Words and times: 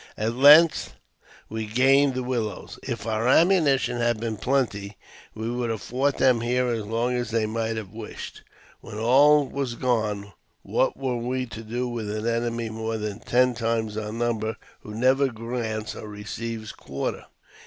At 0.17 0.33
length 0.35 0.95
we 1.47 1.67
gained 1.67 2.15
the 2.15 2.23
willows. 2.23 2.79
If 2.81 3.05
our 3.05 3.27
ammunition 3.27 3.97
had 3.97 4.19
been 4.19 4.35
plenty, 4.35 4.97
we 5.35 5.51
would 5.51 5.69
have 5.69 5.83
fought 5.83 6.17
them 6.17 6.41
here 6.41 6.69
as 6.69 6.87
long 6.87 7.13
as 7.15 7.29
they 7.29 7.45
might 7.45 7.77
have 7.77 7.93
wished. 7.93 8.41
When 8.79 8.97
all 8.97 9.47
was 9.47 9.75
gone, 9.75 10.33
what 10.63 10.97
were 10.97 11.17
we 11.17 11.45
to 11.45 11.61
do 11.61 11.87
with 11.87 12.09
an 12.09 12.25
enemy 12.25 12.71
more 12.71 12.97
than 12.97 13.19
ten 13.19 13.53
times 13.53 13.95
our 13.95 14.11
number, 14.11 14.55
who 14.79 14.95
never 14.95 15.27
grants 15.27 15.95
or 15.95 16.07
receives 16.07 16.71
quarter 16.71 17.27